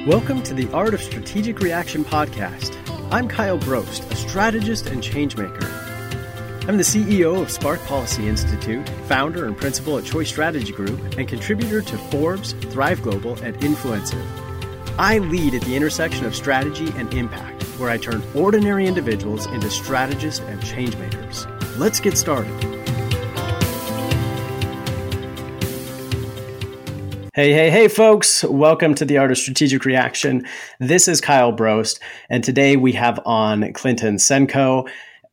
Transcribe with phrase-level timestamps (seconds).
[0.00, 2.74] Welcome to the Art of Strategic Reaction podcast.
[3.12, 5.62] I'm Kyle Brost, a strategist and changemaker.
[6.66, 11.28] I'm the CEO of Spark Policy Institute, founder and principal at Choice Strategy Group, and
[11.28, 14.26] contributor to Forbes, Thrive Global, and Influencive.
[14.98, 19.70] I lead at the intersection of strategy and impact, where I turn ordinary individuals into
[19.70, 21.46] strategists and changemakers.
[21.78, 22.71] Let's get started.
[27.34, 28.44] Hey, hey, hey, folks.
[28.44, 30.46] Welcome to the Art of Strategic Reaction.
[30.80, 31.98] This is Kyle Brost,
[32.28, 34.86] and today we have on Clinton Senkow,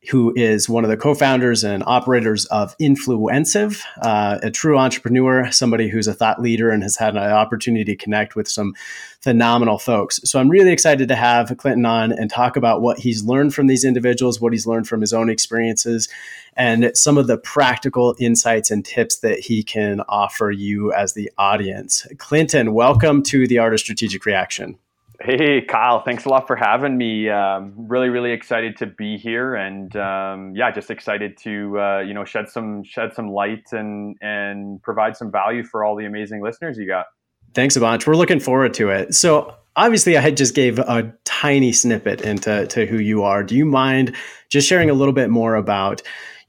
[0.08, 5.52] who is one of the co founders and operators of Influencive, uh, a true entrepreneur,
[5.52, 8.72] somebody who's a thought leader and has had an opportunity to connect with some
[9.20, 10.20] phenomenal folks.
[10.24, 13.66] So I'm really excited to have Clinton on and talk about what he's learned from
[13.66, 16.08] these individuals, what he's learned from his own experiences,
[16.56, 21.30] and some of the practical insights and tips that he can offer you as the
[21.38, 22.06] audience.
[22.18, 24.78] Clinton, welcome to the Art of Strategic Reaction.
[25.22, 27.28] Hey, Kyle, thanks a lot for having me.
[27.28, 32.14] Um, really, really excited to be here, and um, yeah, just excited to uh, you
[32.14, 36.42] know shed some shed some light and and provide some value for all the amazing
[36.42, 37.04] listeners you got.
[37.52, 38.06] Thanks a bunch.
[38.06, 39.14] We're looking forward to it.
[39.14, 43.42] So obviously, I just gave a tiny snippet into to who you are.
[43.42, 44.16] Do you mind
[44.48, 46.00] just sharing a little bit more about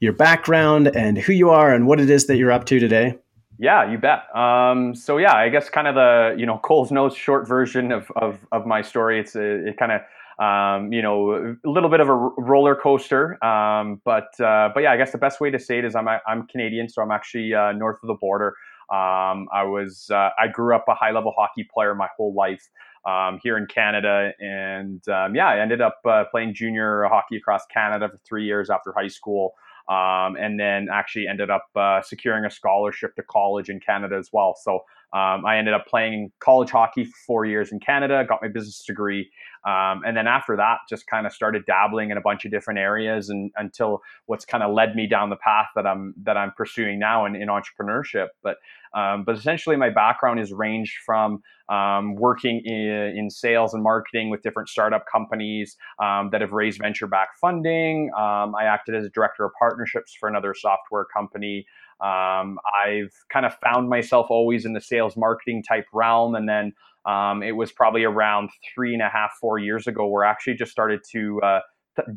[0.02, 3.16] your background and who you are and what it is that you're up to today?
[3.58, 4.24] Yeah, you bet.
[4.36, 8.10] Um, so yeah, I guess kind of the you know Coles Notes short version of
[8.16, 9.20] of, of my story.
[9.20, 10.00] It's a, it kind of
[10.44, 14.90] um, you know a little bit of a roller coaster, um, but uh, but yeah,
[14.90, 17.54] I guess the best way to say it is I'm I'm Canadian, so I'm actually
[17.54, 18.56] uh, north of the border.
[18.90, 22.68] Um, I was uh, I grew up a high level hockey player my whole life.
[23.04, 24.30] Um, here in Canada.
[24.38, 28.70] And um, yeah, I ended up uh, playing junior hockey across Canada for three years
[28.70, 29.54] after high school
[29.88, 34.30] um, and then actually ended up uh, securing a scholarship to college in Canada as
[34.32, 34.54] well.
[34.62, 34.80] So
[35.12, 38.82] um, I ended up playing college hockey for four years in Canada, got my business
[38.86, 39.30] degree,
[39.64, 42.80] um, and then after that, just kind of started dabbling in a bunch of different
[42.80, 46.52] areas, and until what's kind of led me down the path that I'm that I'm
[46.56, 48.28] pursuing now in, in entrepreneurship.
[48.42, 48.56] But
[48.94, 54.28] um, but essentially, my background is ranged from um, working in, in, sales and marketing
[54.28, 58.10] with different startup companies um, that have raised venture back funding.
[58.16, 61.64] Um, I acted as a director of partnerships for another software company.
[62.02, 66.34] Um, I've kind of found myself always in the sales marketing type realm.
[66.34, 66.72] And then
[67.06, 70.54] um, it was probably around three and a half, four years ago where I actually
[70.54, 71.60] just started to uh,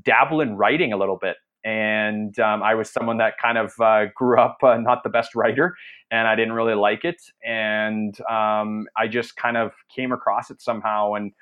[0.04, 4.06] dabble in writing a little bit and um, I was someone that kind of uh,
[4.16, 5.76] grew up uh, not the best writer,
[6.12, 10.62] and I didn't really like it, and um, I just kind of came across it
[10.62, 11.34] somehow, and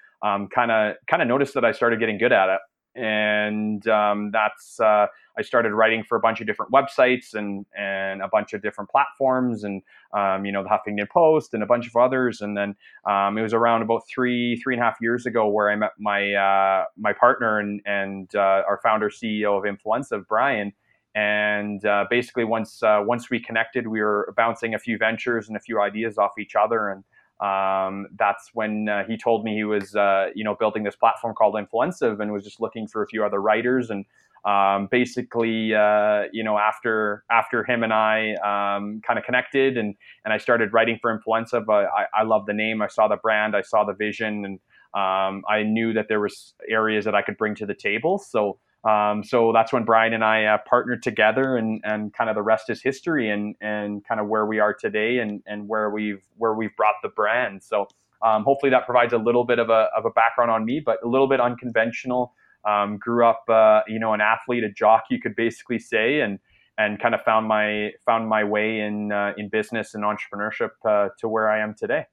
[0.50, 2.60] kind of kind of noticed that I started getting good at it,
[2.96, 8.22] and um, that's uh, I started writing for a bunch of different websites and and
[8.22, 9.82] a bunch of different platforms, and
[10.14, 12.42] um, you know the Huffington Post and a bunch of others.
[12.42, 12.76] And then
[13.10, 15.92] um, it was around about three three and a half years ago where I met
[15.98, 20.74] my uh, my partner and and uh, our founder CEO of Influencive, Brian.
[21.16, 25.56] And uh, basically, once uh, once we connected, we were bouncing a few ventures and
[25.56, 27.04] a few ideas off each other, and
[27.44, 31.36] um, that's when uh, he told me he was, uh, you know, building this platform
[31.36, 33.90] called Influencive and was just looking for a few other writers.
[33.90, 34.06] And
[34.46, 39.96] um, basically, uh, you know, after after him and I um, kind of connected and
[40.24, 42.82] and I started writing for Influencive, I, I love the name.
[42.82, 44.60] I saw the brand, I saw the vision, and
[44.94, 48.20] um, I knew that there was areas that I could bring to the table.
[48.20, 52.36] So um, so that's when Brian and I uh, partnered together, and, and kind of
[52.36, 55.90] the rest is history, and and kind of where we are today, and and where
[55.90, 57.64] we've where we've brought the brand.
[57.64, 57.88] So
[58.22, 60.98] um, hopefully that provides a little bit of a of a background on me, but
[61.04, 62.34] a little bit unconventional.
[62.66, 66.40] Um, grew up, uh, you know, an athlete, a jock, you could basically say, and
[66.78, 71.10] and kind of found my found my way in uh, in business and entrepreneurship uh,
[71.20, 72.06] to where I am today.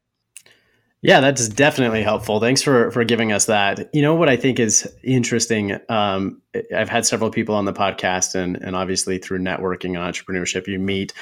[1.02, 2.40] Yeah, that's definitely helpful.
[2.40, 3.88] Thanks for for giving us that.
[3.94, 5.78] You know what I think is interesting.
[5.88, 6.42] Um,
[6.74, 10.78] I've had several people on the podcast, and and obviously through networking and entrepreneurship, you
[10.78, 11.14] meet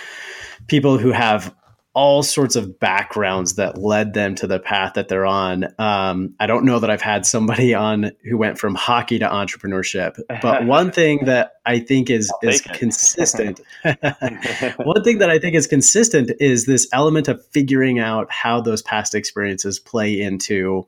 [0.67, 1.55] people who have
[1.99, 5.65] all sorts of backgrounds that led them to the path that they're on.
[5.81, 10.17] Um, I don't know that I've had somebody on who went from hockey to entrepreneurship,
[10.41, 13.61] but one thing that I think is is consistent.
[13.83, 18.81] one thing that I think is consistent is this element of figuring out how those
[18.81, 20.87] past experiences play into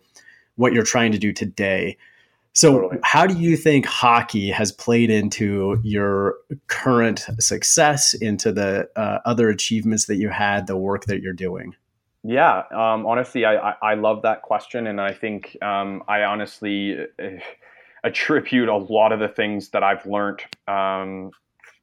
[0.54, 1.96] what you're trying to do today.
[2.52, 2.98] So, totally.
[3.04, 6.36] how do you think hockey has played into your
[6.66, 11.74] current success, into the uh, other achievements that you had, the work that you're doing?
[12.22, 14.88] Yeah, um, honestly, I, I, I, love that question.
[14.88, 17.28] And I think um, I honestly uh,
[18.04, 21.30] attribute a lot of the things that I've learned um,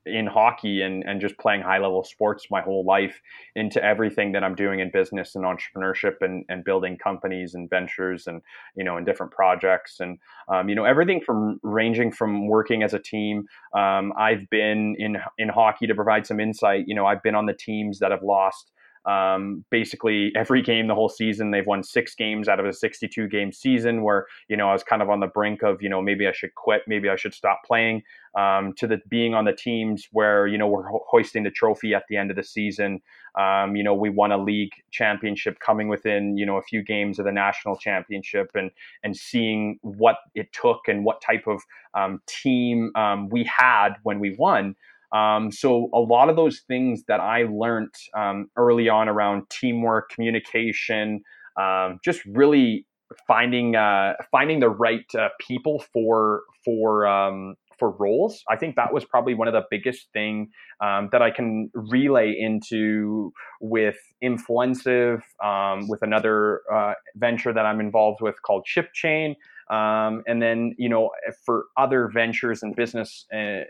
[0.08, 3.22] in hockey and, and just playing high level sports my whole life
[3.56, 8.28] into everything that I'm doing in business and entrepreneurship and, and building companies and ventures
[8.28, 8.42] and,
[8.76, 10.00] you know, in different projects.
[10.00, 10.18] And,
[10.48, 13.46] um, you know, everything from ranging from working as a team.
[13.74, 16.86] Um, I've been in, in hockey to provide some insight.
[16.88, 18.72] You know, I've been on the teams that have lost
[19.08, 21.52] um, basically every game the whole season.
[21.52, 24.84] They've won six games out of a 62 game season where, you know, I was
[24.84, 27.34] kind of on the brink of, you know, maybe I should quit, maybe I should
[27.34, 28.04] stop playing,
[28.38, 31.94] um, to the being on the teams where, you know, we're ho- hoisting the trophy
[31.94, 33.02] at the end of the season.
[33.40, 37.18] Um, you know, we won a league championship coming within, you know, a few games
[37.18, 38.72] of the national championship and,
[39.04, 41.62] and seeing what it took and what type of
[41.94, 44.76] um, team um, we had when we won.
[45.14, 50.10] Um, so a lot of those things that I learned um, early on around teamwork,
[50.10, 51.22] communication,
[51.60, 52.86] um, just really
[53.26, 58.44] finding uh, finding the right uh, people for for um, for roles.
[58.50, 60.50] I think that was probably one of the biggest thing
[60.82, 63.32] um, that I can relay into
[63.62, 69.36] with Influencive, um, with another uh, venture that I'm involved with called ShipChain.
[69.70, 71.10] Um, and then, you know,
[71.46, 73.62] for other ventures and business uh,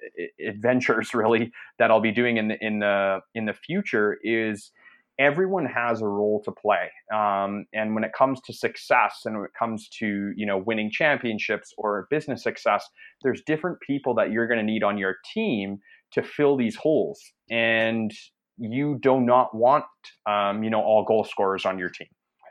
[0.45, 4.71] adventures, really that I'll be doing in the in the in the future is
[5.19, 6.91] everyone has a role to play.
[7.13, 10.91] Um, and when it comes to success and when it comes to you know winning
[10.91, 12.87] championships or business success,
[13.23, 15.79] there's different people that you're going to need on your team
[16.11, 17.19] to fill these holes.
[17.49, 18.11] And
[18.57, 19.85] you do not want
[20.27, 22.07] um, you know all goal scorers on your team.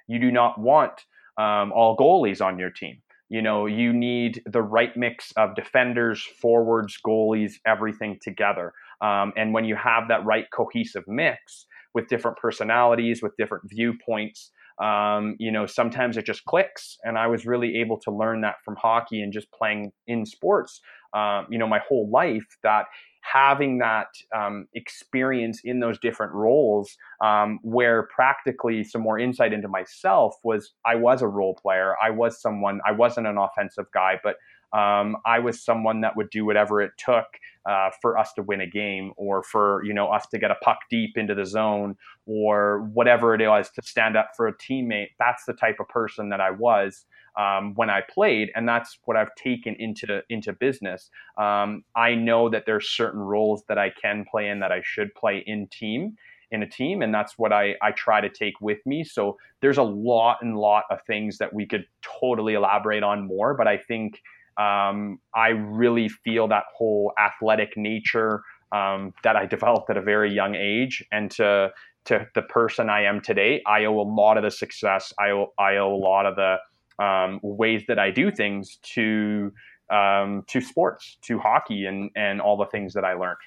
[0.08, 0.92] You do not want
[1.38, 3.02] um, all goalies on your team.
[3.28, 8.72] You know, you need the right mix of defenders, forwards, goalies, everything together.
[9.00, 14.52] Um, and when you have that right cohesive mix with different personalities, with different viewpoints,
[14.80, 16.98] um, you know, sometimes it just clicks.
[17.02, 20.80] And I was really able to learn that from hockey and just playing in sports,
[21.14, 22.86] um, you know, my whole life that
[23.32, 29.68] having that um, experience in those different roles um, where practically some more insight into
[29.68, 31.94] myself was i was a role player.
[32.02, 34.36] I was someone i wasn't an offensive guy but
[34.72, 37.26] um, I was someone that would do whatever it took
[37.66, 40.56] uh, for us to win a game, or for you know us to get a
[40.56, 41.96] puck deep into the zone,
[42.26, 45.10] or whatever it was to stand up for a teammate.
[45.18, 49.16] That's the type of person that I was um, when I played, and that's what
[49.16, 51.10] I've taken into into business.
[51.38, 55.14] Um, I know that there's certain roles that I can play in that I should
[55.14, 56.16] play in team
[56.50, 59.04] in a team, and that's what I I try to take with me.
[59.04, 61.86] So there's a lot and lot of things that we could
[62.20, 64.22] totally elaborate on more, but I think
[64.58, 68.42] um, I really feel that whole athletic nature
[68.72, 71.72] um, that I developed at a very young age, and to
[72.06, 75.12] to the person I am today, I owe a lot of the success.
[75.18, 76.56] I owe, I owe a lot of the
[77.04, 79.52] um, ways that I do things to
[79.90, 83.38] um, to sports, to hockey, and and all the things that I learned.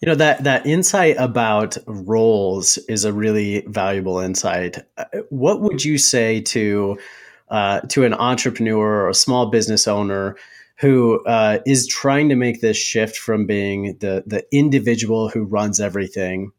[0.00, 4.78] You know that that insight about roles is a really valuable insight.
[4.96, 6.98] Uh, what would you say to
[7.48, 10.36] uh, to an entrepreneur or a small business owner
[10.78, 15.80] who uh, is trying to make this shift from being the the individual who runs
[15.80, 16.52] everything.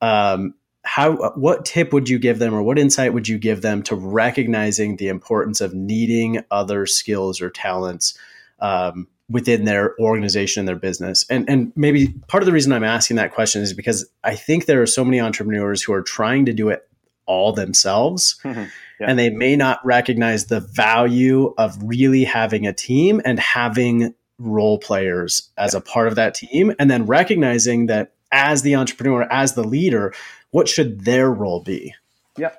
[0.00, 3.82] Um, how what tip would you give them or what insight would you give them
[3.82, 8.16] to recognizing the importance of needing other skills or talents
[8.60, 11.26] um, within their organization and their business?
[11.28, 14.64] And and maybe part of the reason i'm asking that question is because i think
[14.66, 16.89] there are so many entrepreneurs who are trying to do it
[17.30, 18.64] all themselves mm-hmm.
[19.00, 19.06] yeah.
[19.08, 24.78] and they may not recognize the value of really having a team and having role
[24.78, 29.54] players as a part of that team and then recognizing that as the entrepreneur as
[29.54, 30.12] the leader
[30.50, 31.94] what should their role be?
[32.36, 32.50] Yeah.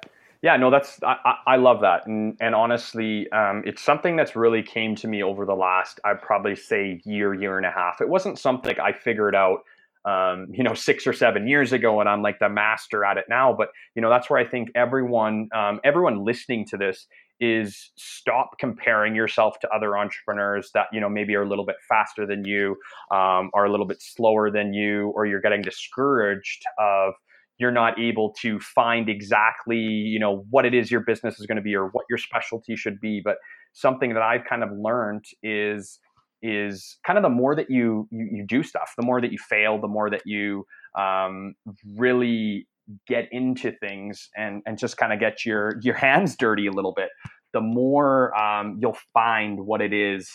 [0.41, 4.63] Yeah, no, that's I, I love that, and and honestly, um, it's something that's really
[4.63, 8.01] came to me over the last I'd probably say year, year and a half.
[8.01, 9.60] It wasn't something I figured out,
[10.05, 13.25] um, you know, six or seven years ago, and I'm like the master at it
[13.29, 13.53] now.
[13.53, 17.08] But you know, that's where I think everyone, um, everyone listening to this
[17.39, 21.77] is stop comparing yourself to other entrepreneurs that you know maybe are a little bit
[21.88, 22.75] faster than you,
[23.12, 27.13] um, are a little bit slower than you, or you're getting discouraged of
[27.62, 31.58] you're not able to find exactly you know what it is your business is going
[31.58, 33.38] to be or what your specialty should be but
[33.74, 36.00] something that i've kind of learned is
[36.41, 39.38] is kind of the more that you you, you do stuff the more that you
[39.50, 40.65] fail the more that you
[40.98, 41.53] um,
[41.98, 42.67] really
[43.07, 46.93] get into things and and just kind of get your your hands dirty a little
[46.93, 47.10] bit
[47.53, 50.29] the more um, you'll find what it is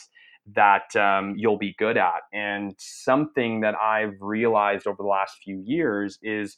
[0.55, 2.21] that um, you'll be good at.
[2.33, 6.57] And something that i've realized over the last few years is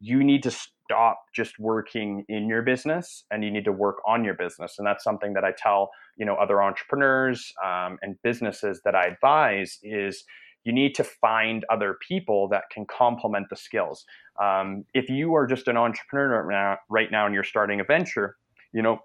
[0.00, 4.24] you need to stop just working in your business and you need to work on
[4.24, 8.80] your business and that's something that i tell you know other entrepreneurs um, and businesses
[8.84, 10.24] that i advise is
[10.64, 14.04] you need to find other people that can complement the skills.
[14.40, 17.84] Um, if you are just an entrepreneur right now, right now and you're starting a
[17.84, 18.36] venture,
[18.72, 18.98] you know,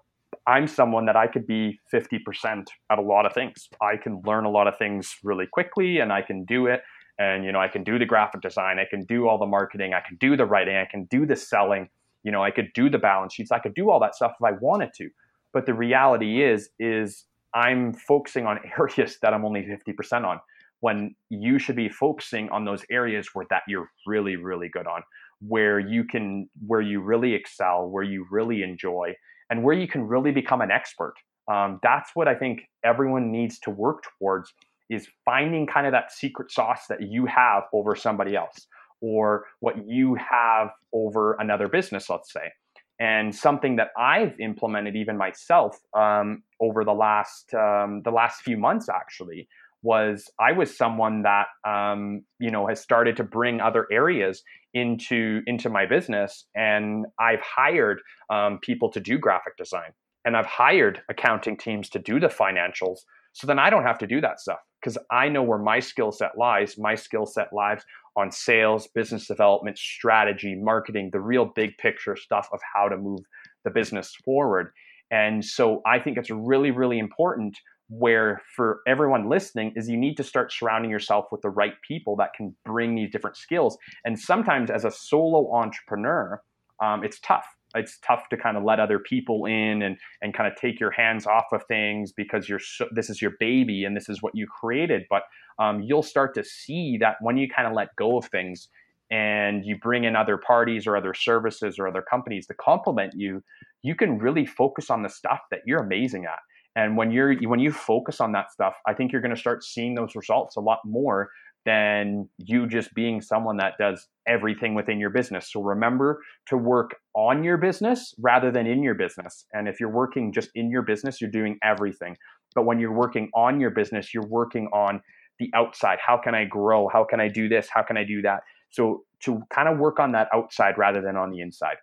[0.46, 3.68] I'm someone that I could be 50% at a lot of things.
[3.80, 6.82] I can learn a lot of things really quickly and I can do it.
[7.18, 9.94] And, you know, I can do the graphic design, I can do all the marketing,
[9.94, 11.88] I can do the writing, I can do the selling,
[12.22, 14.44] you know, I could do the balance sheets, I could do all that stuff if
[14.44, 15.08] I wanted to.
[15.52, 20.40] But the reality is, is I'm focusing on areas that I'm only 50% on
[20.80, 25.02] when you should be focusing on those areas where that you're really, really good on,
[25.40, 29.14] where you can, where you really excel, where you really enjoy
[29.50, 31.14] and where you can really become an expert.
[31.48, 34.52] Um, that's what I think everyone needs to work towards
[34.90, 38.66] is finding kind of that secret sauce that you have over somebody else
[39.00, 42.50] or what you have over another business, let's say.
[42.98, 48.56] And something that I've implemented even myself um, over the last um, the last few
[48.56, 49.48] months actually
[49.82, 54.42] was I was someone that um, you know has started to bring other areas
[54.76, 58.00] into into my business and i've hired
[58.30, 59.90] um, people to do graphic design
[60.26, 62.98] and i've hired accounting teams to do the financials
[63.32, 66.12] so then i don't have to do that stuff because i know where my skill
[66.12, 66.76] set lies.
[66.78, 67.82] My skill set lies
[68.16, 73.20] on sales business development strategy marketing the real big picture stuff of how to move
[73.64, 74.72] the business forward.
[75.10, 77.56] And so i think it's really really important
[77.88, 82.16] where for everyone listening is you need to start surrounding yourself with the right people
[82.16, 83.78] that can bring these different skills.
[84.04, 86.42] And sometimes as a solo entrepreneur
[86.82, 90.50] um, it's tough it's tough to kind of let other people in and and kind
[90.50, 93.96] of take your hands off of things because you're so, this is your baby and
[93.96, 95.04] this is what you created.
[95.08, 95.22] But
[95.58, 98.68] um, you'll start to see that when you kind of let go of things
[99.10, 103.42] and you bring in other parties or other services or other companies to complement you
[103.82, 106.40] you can really focus on the stuff that you're amazing at.
[106.74, 109.64] And when you're when you focus on that stuff, I think you're going to start
[109.64, 111.30] seeing those results a lot more
[111.66, 115.52] than you just being someone that does everything within your business.
[115.52, 119.46] So remember to work on your business rather than in your business.
[119.52, 122.16] And if you're working just in your business, you're doing everything.
[122.54, 125.02] But when you're working on your business, you're working on
[125.40, 125.98] the outside.
[126.04, 126.88] How can I grow?
[126.88, 127.68] How can I do this?
[127.68, 128.42] How can I do that?
[128.70, 131.76] So to kind of work on that outside rather than on the inside.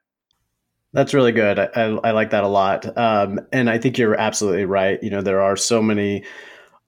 [0.94, 1.60] That's really good.
[1.60, 1.66] I,
[2.04, 2.98] I, like that a lot.
[2.98, 5.02] Um, and I think you're absolutely right.
[5.02, 6.24] You know, there are so many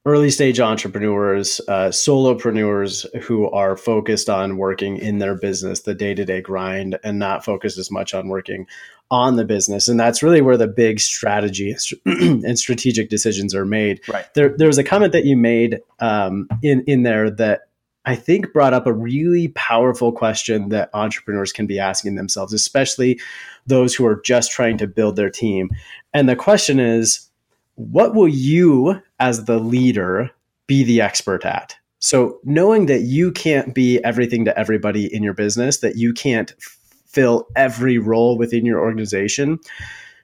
[0.05, 6.13] early stage entrepreneurs, uh, solopreneurs who are focused on working in their business, the day
[6.13, 8.67] to day grind, and not focused as much on working
[9.09, 9.87] on the business.
[9.87, 14.01] And that's really where the big strategy and strategic decisions are made.
[14.07, 14.31] Right.
[14.33, 17.61] There, there was a comment that you made um, in, in there that
[18.05, 23.19] I think brought up a really powerful question that entrepreneurs can be asking themselves, especially
[23.65, 25.71] those who are just trying to build their team.
[26.13, 27.29] And the question is,
[27.75, 30.31] what will you, as the leader,
[30.67, 31.75] be the expert at?
[31.99, 36.53] So, knowing that you can't be everything to everybody in your business, that you can't
[36.59, 39.59] fill every role within your organization,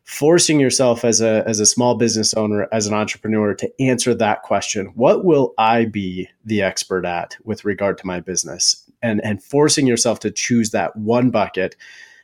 [0.03, 4.41] forcing yourself as a as a small business owner as an entrepreneur to answer that
[4.41, 9.43] question what will i be the expert at with regard to my business and and
[9.43, 11.75] forcing yourself to choose that one bucket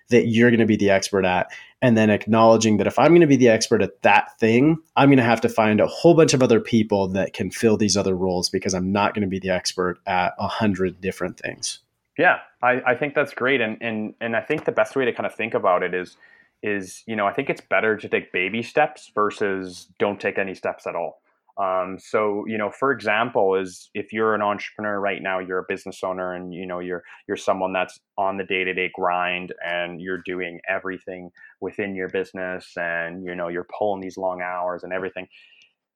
[0.10, 3.22] that you're going to be the expert at and then acknowledging that if i'm going
[3.22, 6.14] to be the expert at that thing i'm going to have to find a whole
[6.14, 9.28] bunch of other people that can fill these other roles because i'm not going to
[9.28, 11.80] be the expert at a hundred different things
[12.18, 15.14] yeah I, I think that's great and, and and i think the best way to
[15.14, 16.18] kind of think about it is
[16.64, 20.56] is you know I think it's better to take baby steps versus don't take any
[20.56, 21.22] steps at all.
[21.62, 25.66] Um, so you know, for example, is if you're an entrepreneur right now, you're a
[25.68, 29.54] business owner, and you know you're you're someone that's on the day to day grind,
[29.66, 34.84] and you're doing everything within your business, and you know you're pulling these long hours
[34.84, 35.28] and everything.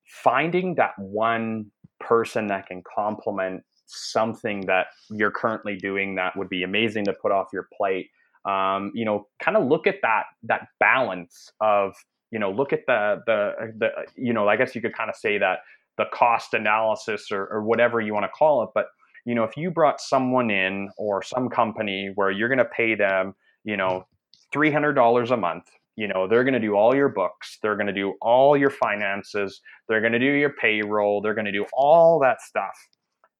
[0.08, 6.64] Finding that one person that can complement something that you're currently doing that would be
[6.64, 8.10] amazing to put off your plate
[8.46, 11.94] um, you know, kind of look at that that balance of
[12.32, 15.16] you know, look at the the the you know, I guess you could kind of
[15.16, 15.60] say that
[15.98, 18.88] the cost analysis or, or whatever you want to call it, but
[19.26, 22.96] you know, if you brought someone in or some company where you're going to pay
[22.96, 24.08] them, you know,
[24.52, 25.66] three hundred dollars a month
[25.98, 28.70] you know they're going to do all your books they're going to do all your
[28.70, 29.60] finances
[29.90, 32.74] they're going to do your payroll they're going to do all that stuff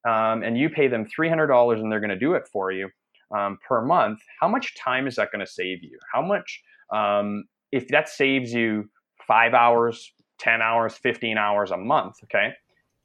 [0.06, 2.88] um, and you pay them $300 and they're going to do it for you
[3.36, 5.98] um, per month, how much time is that going to save you?
[6.12, 8.88] How much, um, if that saves you
[9.26, 12.50] five hours, 10 hours, 15 hours a month, okay,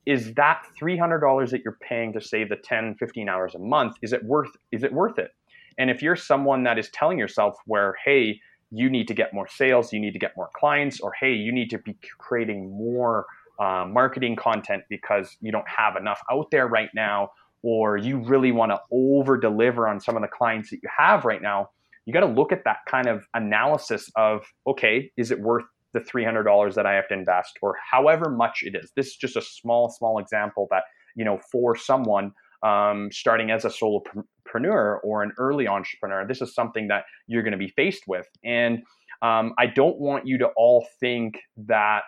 [0.06, 4.14] is that $300 that you're paying to save the 10, 15 hours a month, is
[4.14, 5.32] it worth, is it worth it?
[5.78, 8.40] And if you're someone that is telling yourself where, hey,
[8.72, 11.52] you need to get more sales, you need to get more clients, or hey, you
[11.52, 13.26] need to be creating more
[13.60, 17.32] uh, marketing content because you don't have enough out there right now,
[17.62, 21.26] or you really want to over deliver on some of the clients that you have
[21.26, 21.70] right now,
[22.08, 26.00] you got to look at that kind of analysis of okay, is it worth the
[26.00, 28.92] $300 that I have to invest or however much it is.
[28.96, 30.84] This is just a small, small example that,
[31.16, 32.32] you know, for someone
[32.64, 37.54] um, starting as a solopreneur or an early entrepreneur, this is something that you're going
[37.54, 38.28] to be faced with.
[38.44, 38.80] And
[39.22, 42.04] um, I don't want you to all think that,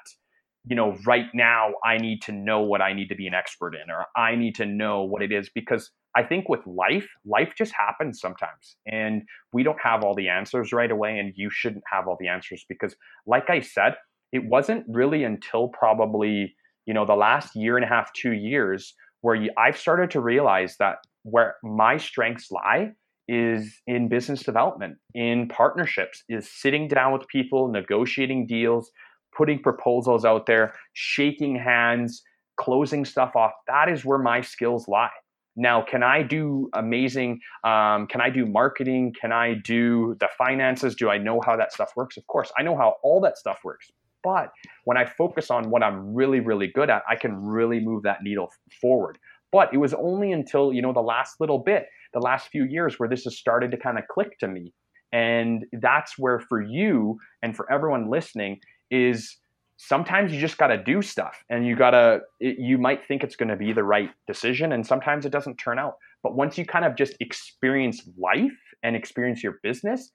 [0.65, 3.74] you know, right now I need to know what I need to be an expert
[3.75, 7.53] in or I need to know what it is because I think with life, life
[7.57, 8.75] just happens sometimes.
[8.87, 9.23] And
[9.53, 11.19] we don't have all the answers right away.
[11.19, 12.95] And you shouldn't have all the answers because,
[13.27, 13.95] like I said,
[14.31, 18.93] it wasn't really until probably, you know, the last year and a half, two years
[19.21, 22.91] where you, I've started to realize that where my strengths lie
[23.27, 28.91] is in business development, in partnerships, is sitting down with people, negotiating deals,
[29.37, 32.23] putting proposals out there, shaking hands,
[32.59, 33.51] closing stuff off.
[33.67, 35.09] That is where my skills lie.
[35.56, 37.41] Now, can I do amazing?
[37.63, 39.13] Um, can I do marketing?
[39.20, 40.96] Can I do the finances?
[40.96, 42.18] Do I know how that stuff works?
[42.18, 43.91] Of course, I know how all that stuff works.
[44.24, 44.51] But
[44.86, 48.22] when I focus on what I'm really, really good at, I can really move that
[48.22, 48.50] needle
[48.82, 49.18] forward.
[49.51, 53.00] But it was only until, you know, the last little bit, the last few years
[53.00, 54.74] where this has started to kind of click to me.
[55.12, 58.60] And that's where for you and for everyone listening
[58.91, 59.38] is
[59.81, 63.38] sometimes you just got to do stuff and you got to you might think it's
[63.38, 65.93] going to be the right decision and sometimes it doesn't turn out.
[66.21, 68.51] But once you kind of just experience life
[68.83, 70.12] and experience your business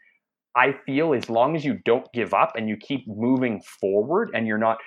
[0.56, 4.47] i feel as long as you don't give up and you keep moving forward and
[4.47, 4.78] you're not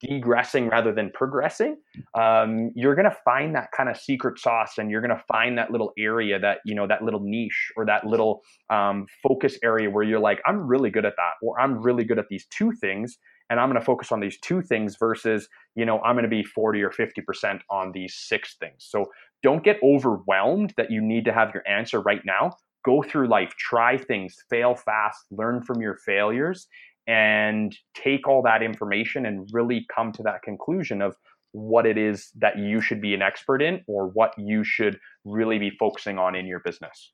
[0.00, 1.76] degressing rather than progressing
[2.16, 5.58] um, you're going to find that kind of secret sauce and you're going to find
[5.58, 9.90] that little area that you know that little niche or that little um, focus area
[9.90, 12.72] where you're like i'm really good at that or i'm really good at these two
[12.80, 13.18] things
[13.50, 16.28] and I'm going to focus on these two things versus, you know, I'm going to
[16.28, 18.86] be 40 or 50% on these six things.
[18.88, 19.06] So
[19.42, 22.56] don't get overwhelmed that you need to have your answer right now.
[22.84, 26.66] Go through life, try things, fail fast, learn from your failures,
[27.06, 31.14] and take all that information and really come to that conclusion of
[31.52, 35.58] what it is that you should be an expert in or what you should really
[35.58, 37.12] be focusing on in your business.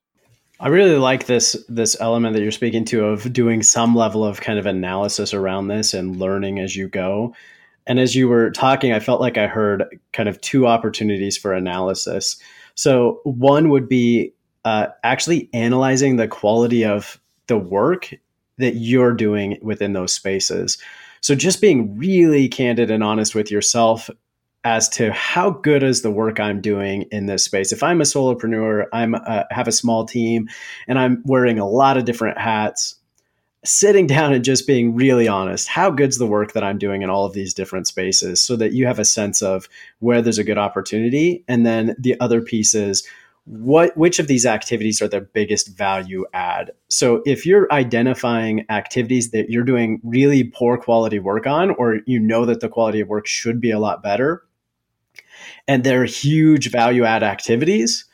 [0.61, 4.41] I really like this this element that you're speaking to of doing some level of
[4.41, 7.33] kind of analysis around this and learning as you go.
[7.87, 11.51] And as you were talking, I felt like I heard kind of two opportunities for
[11.51, 12.37] analysis.
[12.75, 18.13] So one would be uh, actually analyzing the quality of the work
[18.59, 20.77] that you're doing within those spaces.
[21.21, 24.11] So just being really candid and honest with yourself
[24.63, 27.71] as to how good is the work I'm doing in this space.
[27.71, 30.49] If I'm a solopreneur, I'm uh, have a small team,
[30.87, 32.95] and I'm wearing a lot of different hats.
[33.63, 37.09] Sitting down and just being really honest, how good's the work that I'm doing in
[37.09, 39.67] all of these different spaces, so that you have a sense of
[39.99, 43.07] where there's a good opportunity, and then the other piece is
[43.45, 49.31] what which of these activities are the biggest value add so if you're identifying activities
[49.31, 53.07] that you're doing really poor quality work on or you know that the quality of
[53.07, 54.43] work should be a lot better
[55.67, 58.05] and they're huge value add activities,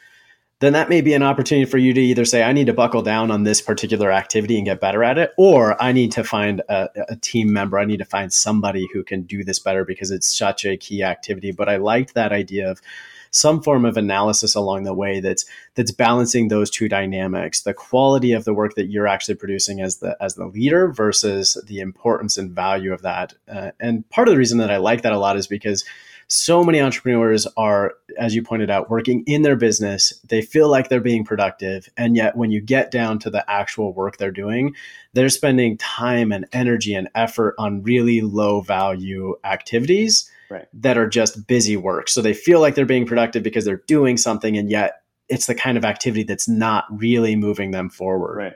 [0.59, 3.03] then that may be an opportunity for you to either say, I need to buckle
[3.03, 6.61] down on this particular activity and get better at it, or I need to find
[6.67, 7.77] a, a, team member.
[7.77, 11.03] I need to find somebody who can do this better because it's such a key
[11.03, 11.51] activity.
[11.51, 12.81] But I liked that idea of
[13.29, 18.31] some form of analysis along the way that's that's balancing those two dynamics the quality
[18.31, 22.37] of the work that you're actually producing as the as the leader versus the importance
[22.37, 25.19] and value of that uh, and part of the reason that i like that a
[25.19, 25.83] lot is because
[26.27, 30.11] so many entrepreneurs are, as you pointed out, working in their business.
[30.27, 31.87] They feel like they're being productive.
[31.95, 34.75] And yet, when you get down to the actual work they're doing,
[35.13, 40.67] they're spending time and energy and effort on really low value activities right.
[40.73, 42.09] that are just busy work.
[42.09, 44.57] So they feel like they're being productive because they're doing something.
[44.57, 48.37] And yet, it's the kind of activity that's not really moving them forward.
[48.37, 48.53] Right.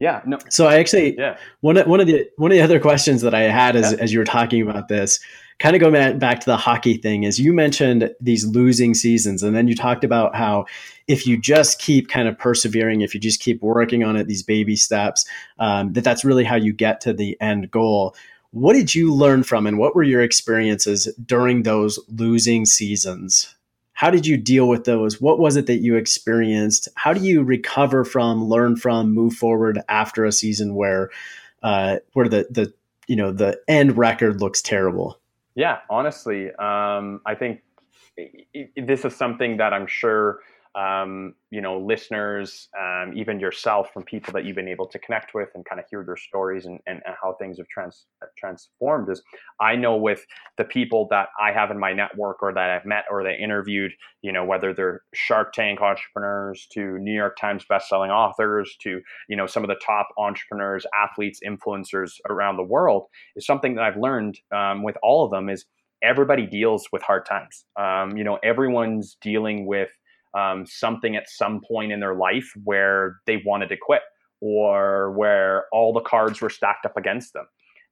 [0.00, 0.22] Yeah.
[0.24, 0.38] No.
[0.48, 1.36] So I actually, yeah.
[1.60, 3.98] One of, one of the one of the other questions that I had as yeah.
[3.98, 5.18] as you were talking about this
[5.58, 9.56] kind of going back to the hockey thing is you mentioned these losing seasons and
[9.56, 10.64] then you talked about how
[11.08, 14.42] if you just keep kind of persevering if you just keep working on it these
[14.42, 15.26] baby steps
[15.58, 18.14] um, that that's really how you get to the end goal.
[18.50, 23.54] What did you learn from and what were your experiences during those losing seasons?
[23.92, 25.20] How did you deal with those?
[25.20, 26.88] What was it that you experienced?
[26.94, 31.10] How do you recover from learn from move forward after a season where
[31.62, 32.72] uh, where the the
[33.08, 35.18] you know the end record looks terrible
[35.58, 37.62] yeah, honestly, um, I think
[38.76, 40.38] this is something that I'm sure
[40.74, 45.34] um, you know, listeners, um, even yourself, from people that you've been able to connect
[45.34, 49.10] with and kind of hear their stories and, and, and, how things have trans, transformed
[49.10, 49.22] is
[49.60, 50.24] I know with
[50.56, 53.92] the people that I have in my network or that I've met or that interviewed,
[54.22, 59.36] you know, whether they're Shark Tank entrepreneurs to New York Times bestselling authors to, you
[59.36, 63.96] know, some of the top entrepreneurs, athletes, influencers around the world is something that I've
[63.96, 65.64] learned um, with all of them is
[66.02, 67.64] everybody deals with hard times.
[67.76, 69.90] Um, you know, everyone's dealing with
[70.34, 74.02] um, something at some point in their life where they wanted to quit
[74.40, 77.46] or where all the cards were stacked up against them.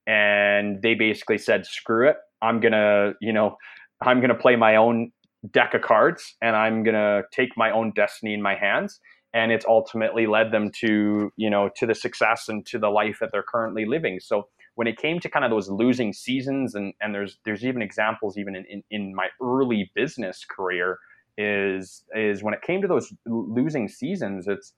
[0.07, 2.17] And they basically said, screw it.
[2.43, 3.57] I'm going to, you know,
[4.03, 5.11] I'm going to play my own
[5.51, 9.01] deck of cards and I'm going to take my own destiny in my hands.
[9.35, 13.19] And it's ultimately led them to, you know, to the success and to the life
[13.21, 14.21] that they're currently living.
[14.21, 17.83] So when it came to kind of those losing seasons, and, and there's there's even
[17.83, 20.99] examples even in, in, in my early business career
[21.39, 24.73] is is when it came to those losing seasons, it's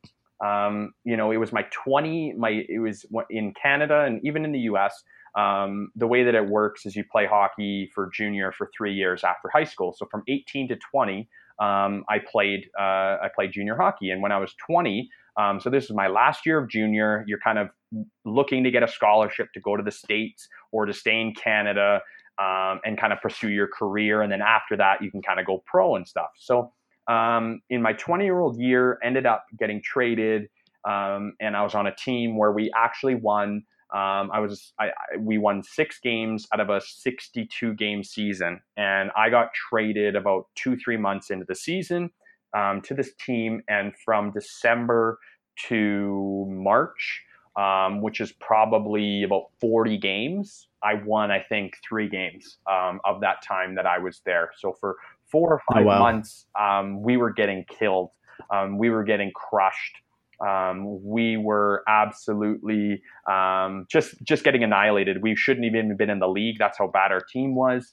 [0.44, 4.52] um, you know it was my 20 my it was in Canada and even in
[4.52, 5.02] the U.S.
[5.36, 9.24] Um, the way that it works is you play hockey for junior for three years
[9.24, 9.94] after high school.
[9.96, 11.28] So from 18 to 20,
[11.60, 15.70] um, I played uh, I played junior hockey, and when I was 20, um, so
[15.70, 17.24] this is my last year of junior.
[17.26, 17.68] You're kind of
[18.24, 22.00] looking to get a scholarship to go to the states or to stay in Canada
[22.38, 24.22] um, and kind of pursue your career.
[24.22, 26.30] And then after that, you can kind of go pro and stuff.
[26.38, 26.72] So
[27.08, 30.48] um, in my 20 year old year, ended up getting traded,
[30.88, 33.64] um, and I was on a team where we actually won.
[33.94, 38.60] Um, I was I, I, we won six games out of a 62 game season,
[38.76, 42.10] and I got traded about two three months into the season
[42.54, 45.18] um, to this team, and from December
[45.68, 47.22] to March
[47.58, 50.68] um, which is probably about 40 games.
[50.82, 54.52] I won, I think, three games um, of that time that I was there.
[54.56, 55.98] So for four or five oh, wow.
[55.98, 58.10] months, um, we were getting killed.
[58.52, 59.96] Um, we were getting crushed.
[60.46, 65.20] Um, we were absolutely um, just just getting annihilated.
[65.20, 66.58] We shouldn't even have been in the league.
[66.60, 67.92] That's how bad our team was.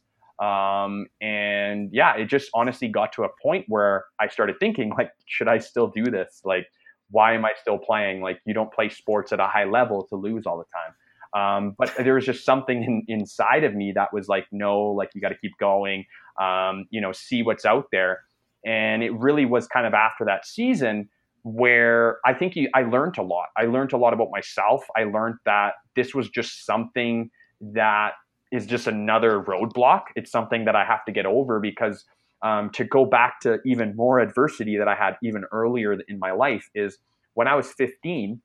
[1.22, 5.48] and yeah, it just honestly got to a point where I started thinking, like, should
[5.48, 6.42] I still do this?
[6.46, 6.68] Like,
[7.12, 8.22] why am I still playing?
[8.22, 10.96] Like you don't play sports at a high level to lose all the time.
[11.36, 15.10] Um, but there was just something in, inside of me that was like, no, like
[15.14, 16.06] you got to keep going,
[16.40, 18.22] um, you know, see what's out there.
[18.66, 21.10] And it really was kind of after that season
[21.44, 23.48] where I think you, I learned a lot.
[23.56, 24.86] I learned a lot about myself.
[24.96, 27.30] I learned that this was just something
[27.62, 28.14] that
[28.52, 30.04] is just another roadblock.
[30.16, 32.06] It's something that I have to get over because
[32.46, 36.32] um, to go back to even more adversity that I had even earlier in my
[36.32, 37.00] life is
[37.34, 38.40] when I was 15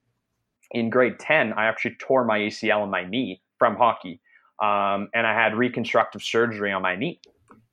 [0.71, 4.19] in grade 10, I actually tore my ACL in my knee from hockey.
[4.59, 7.19] Um, and I had reconstructive surgery on my knee.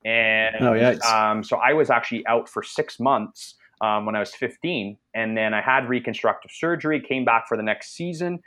[0.04, 4.34] And oh, um, so I was actually out for six months um, when I was
[4.34, 4.98] 15.
[5.14, 8.40] And then I had reconstructive surgery, came back for the next season.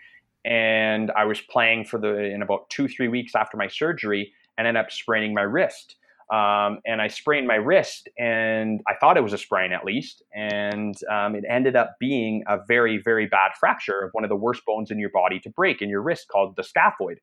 [0.45, 4.67] And I was playing for the in about two, three weeks after my surgery and
[4.67, 5.95] ended up spraining my wrist.
[6.31, 10.23] Um, and I sprained my wrist, and I thought it was a sprain at least,
[10.33, 14.35] and um, it ended up being a very, very bad fracture of one of the
[14.37, 17.17] worst bones in your body to break in your wrist, called the scaphoid.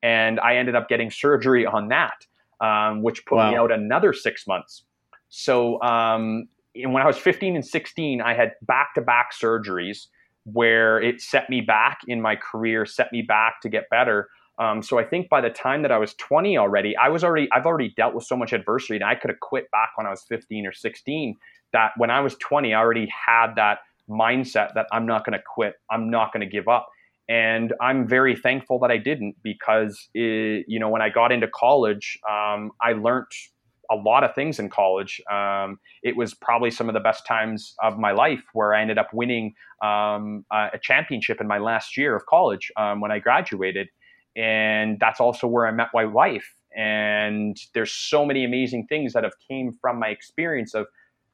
[0.00, 2.24] And I ended up getting surgery on that,
[2.60, 3.50] um, which put wow.
[3.50, 4.84] me out another six months.
[5.28, 6.46] So um,
[6.76, 10.06] when I was 15 and 16, I had back-to-back surgeries
[10.44, 14.28] where it set me back in my career, set me back to get better.
[14.58, 17.48] Um, so I think by the time that I was 20 already, I was already
[17.52, 20.10] I've already dealt with so much adversity, and I could have quit back when I
[20.10, 21.36] was 15 or 16.
[21.72, 25.42] That when I was 20, I already had that mindset that I'm not going to
[25.44, 26.88] quit, I'm not going to give up,
[27.28, 31.48] and I'm very thankful that I didn't because it, you know when I got into
[31.48, 33.26] college, um, I learned
[33.90, 35.20] a lot of things in college.
[35.30, 38.96] Um, it was probably some of the best times of my life where I ended
[38.96, 43.88] up winning um, a championship in my last year of college um, when I graduated
[44.36, 46.54] and that's also where I met my wife.
[46.76, 50.86] And there's so many amazing things that have came from my experience of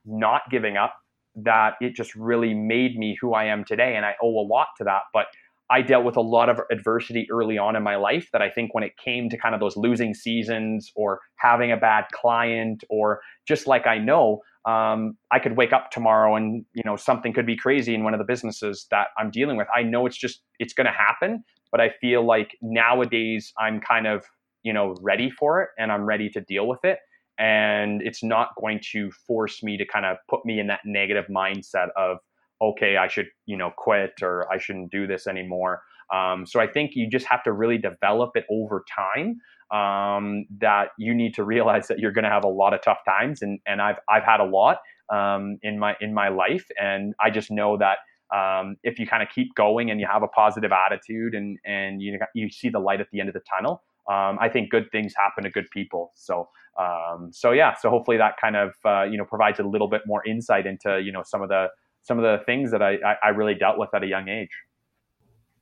[0.04, 0.94] not giving up
[1.36, 3.94] that it just really made me who I am today.
[3.94, 5.02] And I owe a lot to that.
[5.12, 5.26] But
[5.70, 8.74] I dealt with a lot of adversity early on in my life that I think
[8.74, 13.20] when it came to kind of those losing seasons or having a bad client or
[13.46, 17.46] just like I know, um, I could wake up tomorrow and you know something could
[17.46, 19.68] be crazy in one of the businesses that I'm dealing with.
[19.74, 24.06] I know it's just it's going to happen, but I feel like nowadays I'm kind
[24.06, 24.24] of,
[24.62, 26.98] you know, ready for it and I'm ready to deal with it.
[27.38, 31.26] And it's not going to force me to kind of put me in that negative
[31.30, 32.18] mindset of,
[32.60, 35.82] okay, I should, you know, quit or I shouldn't do this anymore.
[36.12, 39.40] Um, so I think you just have to really develop it over time.
[39.70, 43.00] Um, that you need to realize that you're going to have a lot of tough
[43.06, 44.78] times, and and I've I've had a lot
[45.12, 47.98] um, in my in my life, and I just know that
[48.34, 52.02] um, if you kind of keep going and you have a positive attitude and and
[52.02, 54.90] you you see the light at the end of the tunnel, um, I think good
[54.90, 56.12] things happen to good people.
[56.14, 59.88] So um, so yeah, so hopefully that kind of uh, you know provides a little
[59.88, 61.68] bit more insight into you know some of the
[62.02, 64.50] some of the things that I, I really dealt with at a young age.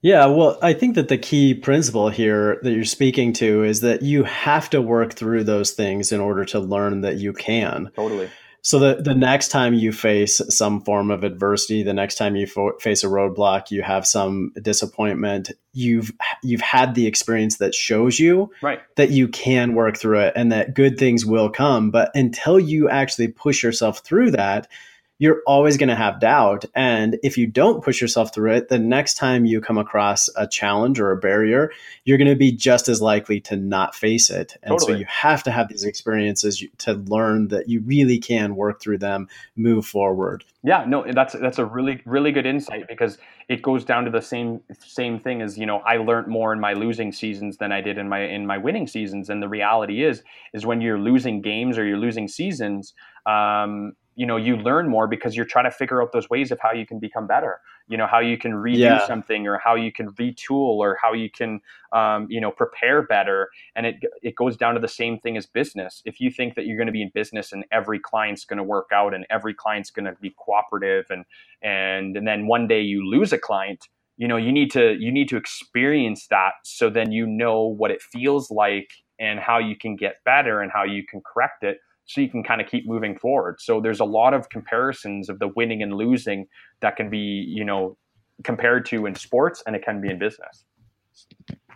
[0.02, 4.02] Yeah, well, I think that the key principle here that you're speaking to is that
[4.02, 7.90] you have to work through those things in order to learn that you can.
[7.96, 8.30] Totally.
[8.66, 12.48] So the, the next time you face some form of adversity, the next time you
[12.48, 16.10] fo- face a roadblock, you have some disappointment, you've
[16.42, 18.80] you've had the experience that shows you right.
[18.96, 21.92] that you can work through it and that good things will come.
[21.92, 24.66] But until you actually push yourself through that,
[25.18, 26.66] you're always going to have doubt.
[26.74, 30.46] And if you don't push yourself through it, the next time you come across a
[30.46, 31.72] challenge or a barrier,
[32.04, 34.56] you're going to be just as likely to not face it.
[34.62, 34.92] And totally.
[34.92, 38.98] so you have to have these experiences to learn that you really can work through
[38.98, 40.44] them, move forward.
[40.62, 44.20] Yeah, no, that's that's a really really good insight because it goes down to the
[44.20, 47.80] same same thing as you know I learned more in my losing seasons than I
[47.80, 49.30] did in my in my winning seasons.
[49.30, 52.94] And the reality is is when you're losing games or you're losing seasons.
[53.26, 56.58] Um, you know you learn more because you're trying to figure out those ways of
[56.60, 57.60] how you can become better.
[57.86, 59.06] You know how you can redo yeah.
[59.06, 61.60] something or how you can retool or how you can
[61.92, 63.50] um, you know prepare better.
[63.76, 66.02] And it it goes down to the same thing as business.
[66.04, 68.64] If you think that you're going to be in business and every client's going to
[68.64, 71.24] work out and every client's going to be cooperative and
[71.62, 75.12] and and then one day you lose a client you know you need to you
[75.12, 79.76] need to experience that so then you know what it feels like and how you
[79.76, 82.86] can get better and how you can correct it so you can kind of keep
[82.86, 83.60] moving forward.
[83.60, 86.46] So there's a lot of comparisons of the winning and losing
[86.80, 87.96] that can be, you know,
[88.44, 90.64] compared to in sports and it can be in business.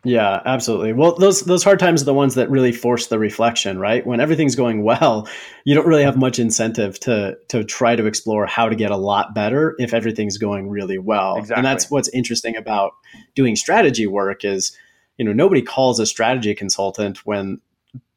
[0.02, 0.94] Yeah, absolutely.
[0.94, 4.06] Well, those those hard times are the ones that really force the reflection, right?
[4.06, 5.28] When everything's going well,
[5.64, 8.96] you don't really have much incentive to to try to explore how to get a
[8.96, 11.36] lot better if everything's going really well.
[11.36, 11.56] Exactly.
[11.56, 12.92] And that's what's interesting about
[13.34, 14.74] doing strategy work is,
[15.18, 17.60] you know, nobody calls a strategy consultant when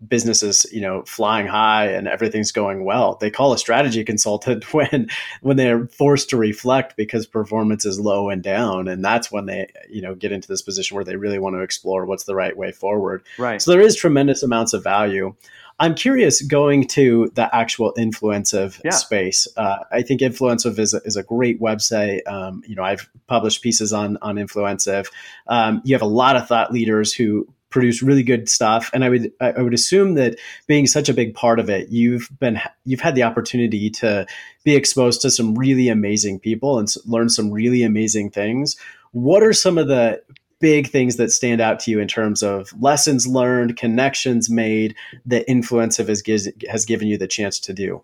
[0.07, 5.07] businesses you know flying high and everything's going well they call a strategy consultant when
[5.41, 9.71] when they're forced to reflect because performance is low and down and that's when they
[9.89, 12.57] you know get into this position where they really want to explore what's the right
[12.57, 15.33] way forward right so there is tremendous amounts of value
[15.79, 18.91] I'm curious going to the actual Influencive yeah.
[18.91, 19.47] space.
[19.57, 22.25] Uh, I think Influencive is a, is a great website.
[22.27, 25.07] Um, you know, I've published pieces on on Influencive.
[25.47, 28.89] Um, you have a lot of thought leaders who produce really good stuff.
[28.93, 32.29] And i would i would assume that being such a big part of it you've
[32.39, 34.25] been you've had the opportunity to
[34.63, 38.77] be exposed to some really amazing people and learn some really amazing things.
[39.11, 40.21] What are some of the
[40.59, 45.45] big things that stand out to you in terms of lessons learned connections made that
[45.47, 46.23] Influencive has,
[46.69, 48.01] has given you the chance to do?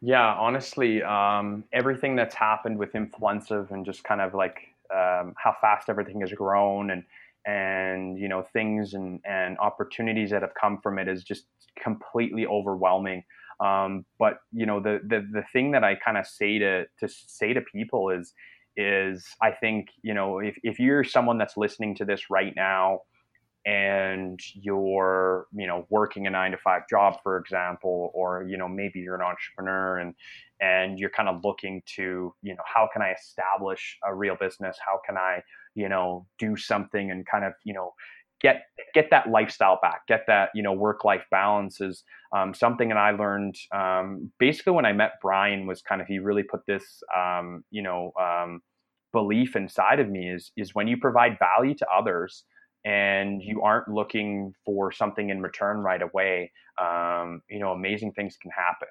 [0.00, 5.54] Yeah honestly um, everything that's happened with Influencive and just kind of like um, how
[5.60, 7.04] fast everything has grown and
[7.46, 11.46] and you know things and and opportunities that have come from it is just
[11.82, 13.24] completely overwhelming.
[13.60, 17.08] Um, but you know the the, the thing that i kind of say to to
[17.08, 18.32] say to people is
[18.76, 23.00] is i think you know if, if you're someone that's listening to this right now
[23.64, 28.66] and you're you know working a nine to five job for example or you know
[28.66, 30.14] maybe you're an entrepreneur and
[30.60, 34.76] and you're kind of looking to you know how can i establish a real business?
[34.84, 35.42] How can i
[35.74, 37.92] you know do something and kind of you know
[38.40, 38.62] get
[38.94, 42.02] get that lifestyle back get that you know work life balance is
[42.36, 46.18] um, something that i learned um, basically when i met brian was kind of he
[46.18, 46.84] really put this
[47.16, 48.60] um, you know um,
[49.12, 52.44] belief inside of me is is when you provide value to others
[52.84, 58.36] and you aren't looking for something in return right away um, you know amazing things
[58.40, 58.88] can happen.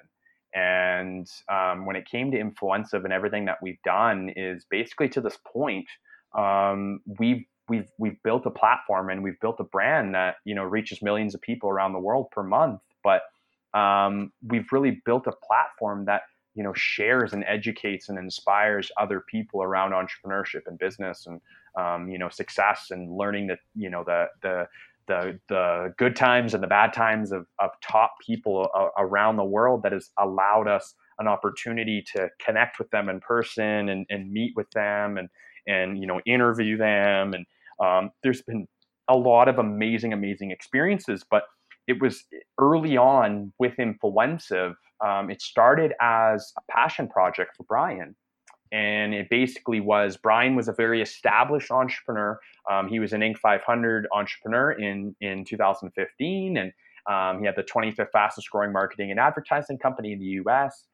[0.54, 5.20] And um, when it came to Influencive and everything that we've done is basically to
[5.20, 5.86] this point
[6.34, 10.64] um, we've we've we've built a platform and we've built a brand that you know
[10.64, 12.80] reaches millions of people around the world per month.
[13.02, 13.22] But
[13.74, 16.22] um, we've really built a platform that
[16.54, 21.40] you know shares and educates and inspires other people around entrepreneurship and business and
[21.78, 24.68] um, you know success and learning that you know the the
[25.06, 28.68] the the good times and the bad times of, of top people
[28.98, 33.88] around the world that has allowed us an opportunity to connect with them in person
[33.88, 35.28] and, and meet with them and
[35.66, 37.46] and you know interview them and
[37.80, 38.66] um, there's been
[39.08, 41.44] a lot of amazing amazing experiences but
[41.88, 42.24] it was
[42.58, 48.14] early on with Influencive um, it started as a passion project for brian
[48.72, 52.40] and it basically was Brian was a very established entrepreneur.
[52.70, 53.36] Um, he was an Inc.
[53.36, 56.72] 500 entrepreneur in in 2015, and
[57.06, 60.86] um, he had the 25th fastest growing marketing and advertising company in the U.S.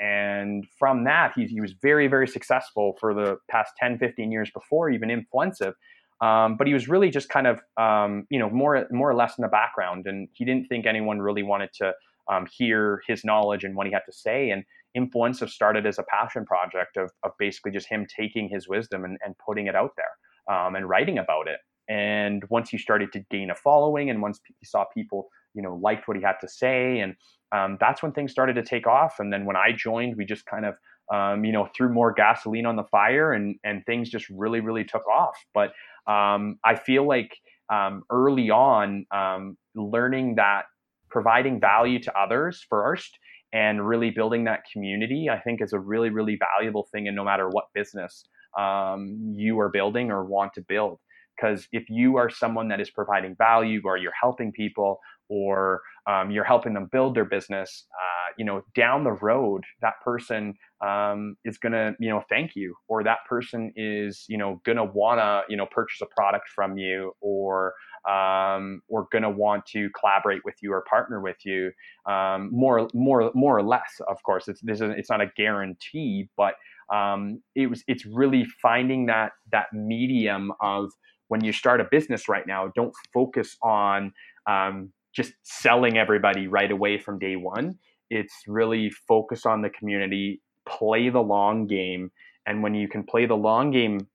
[0.00, 4.50] And from that, he, he was very, very successful for the past 10, 15 years
[4.52, 5.74] before even Influencive.
[6.20, 9.36] Um, but he was really just kind of, um, you know, more, more or less
[9.38, 10.06] in the background.
[10.06, 11.92] And he didn't think anyone really wanted to
[12.30, 14.50] um, hear his knowledge and what he had to say.
[14.50, 14.64] And
[14.96, 19.18] Influencive started as a passion project of, of basically just him taking his wisdom and,
[19.24, 21.58] and putting it out there um, and writing about it.
[21.88, 25.74] And once he started to gain a following and once he saw people, you know,
[25.74, 27.14] liked what he had to say and
[27.52, 29.16] um, that's when things started to take off.
[29.18, 30.74] And then when I joined, we just kind of,
[31.12, 34.84] um, you know, threw more gasoline on the fire and, and things just really, really
[34.84, 35.36] took off.
[35.52, 35.72] But
[36.10, 37.36] um, I feel like
[37.70, 40.62] um, early on, um, learning that
[41.10, 43.18] providing value to others first
[43.52, 47.06] and really building that community, I think is a really, really valuable thing.
[47.06, 48.24] And no matter what business
[48.58, 50.98] um, you are building or want to build.
[51.36, 55.00] Because if you are someone that is providing value or you're helping people
[55.32, 59.94] or um, you're helping them build their business, uh, you know, down the road, that
[60.04, 60.52] person
[60.86, 65.42] um, is gonna, you know, thank you, or that person is, you know, gonna wanna,
[65.48, 67.72] you know, purchase a product from you, or
[68.06, 71.72] um, or gonna want to collaborate with you or partner with you.
[72.04, 74.48] Um, more, more, more or less, of course.
[74.48, 76.54] It's this is it's not a guarantee, but
[76.92, 80.90] um, it was it's really finding that that medium of
[81.28, 84.12] when you start a business right now, don't focus on
[84.46, 87.78] um, just selling everybody right away from day one.
[88.10, 92.10] It's really focus on the community, play the long game.
[92.46, 94.06] And when you can play the long game,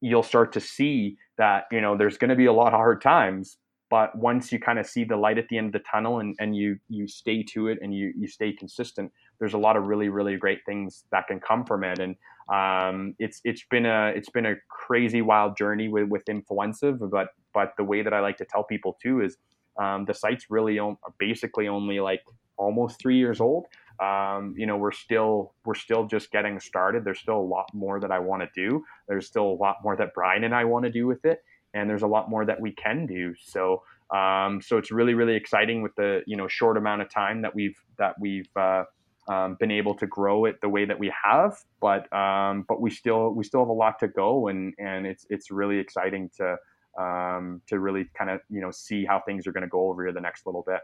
[0.00, 3.02] you'll start to see that, you know, there's going to be a lot of hard
[3.02, 3.58] times.
[3.90, 6.34] But once you kind of see the light at the end of the tunnel and,
[6.40, 9.84] and you, you stay to it and you, you stay consistent, there's a lot of
[9.84, 11.98] really, really great things that can come from it.
[11.98, 12.16] And
[12.52, 17.28] um, it's, it's been a, it's been a crazy wild journey with, with Influencive, but,
[17.52, 19.36] but the way that I like to tell people too is
[19.78, 22.22] um, the site's really on, basically only like
[22.56, 23.66] almost three years old.
[24.00, 27.04] Um, you know, we're still we're still just getting started.
[27.04, 28.84] There's still a lot more that I want to do.
[29.08, 31.42] There's still a lot more that Brian and I want to do with it,
[31.74, 33.34] and there's a lot more that we can do.
[33.40, 37.42] So um, so it's really really exciting with the you know short amount of time
[37.42, 38.84] that we've that we've uh,
[39.28, 41.56] um, been able to grow it the way that we have.
[41.80, 45.26] But um, but we still we still have a lot to go, and and it's
[45.30, 46.56] it's really exciting to
[46.98, 50.04] um, to really kind of you know see how things are going to go over
[50.04, 50.80] here the next little bit.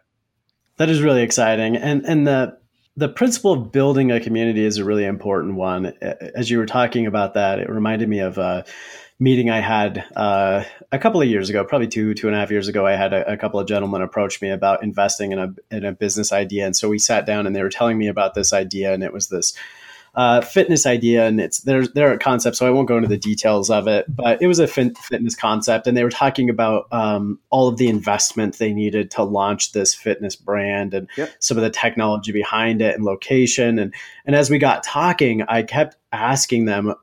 [0.76, 2.58] That is really exciting, and and the
[2.96, 5.86] the principle of building a community is a really important one.
[6.34, 8.64] As you were talking about that, it reminded me of a
[9.18, 12.50] meeting I had uh, a couple of years ago, probably two two and a half
[12.50, 12.86] years ago.
[12.86, 15.92] I had a, a couple of gentlemen approach me about investing in a in a
[15.92, 18.92] business idea, and so we sat down and they were telling me about this idea,
[18.92, 19.54] and it was this
[20.14, 23.16] uh, fitness idea, and it's there's there are concepts, so I won't go into the
[23.16, 26.86] details of it, but it was a fin- fitness concept, and they were talking about
[26.92, 31.30] um, all of the investment they needed to launch this fitness brand and yep.
[31.38, 33.94] some of the technology behind it and location, and
[34.26, 36.94] and as we got talking, I kept asking them.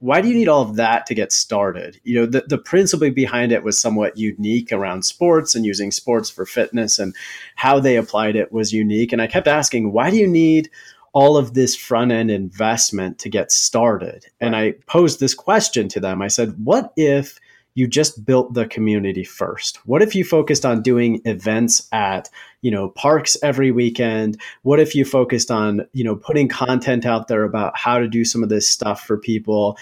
[0.00, 1.98] Why do you need all of that to get started?
[2.04, 6.28] You know, the, the principle behind it was somewhat unique around sports and using sports
[6.28, 7.14] for fitness, and
[7.54, 9.14] how they applied it was unique.
[9.14, 10.68] And I kept asking, why do you need
[11.14, 14.26] all of this front end investment to get started.
[14.40, 16.20] And I posed this question to them.
[16.20, 17.38] I said, what if
[17.76, 19.78] you just built the community first?
[19.86, 22.30] What if you focused on doing events at,
[22.62, 24.40] you know, parks every weekend?
[24.62, 28.24] What if you focused on, you know, putting content out there about how to do
[28.24, 29.76] some of this stuff for people?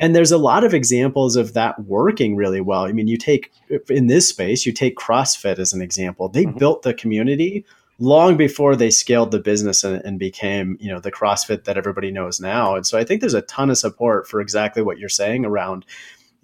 [0.00, 2.84] And there's a lot of examples of that working really well.
[2.84, 3.50] I mean, you take
[3.88, 6.28] in this space, you take CrossFit as an example.
[6.28, 6.58] They mm-hmm.
[6.58, 7.64] built the community
[7.98, 12.10] long before they scaled the business and, and, became you know the CrossFit that everybody
[12.10, 12.76] knows now.
[12.76, 15.84] And so I think there's a ton of support for exactly what you're saying around